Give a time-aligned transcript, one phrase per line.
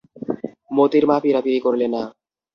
[0.71, 2.01] মোতির মা পীড়াপীড়ি করলে না।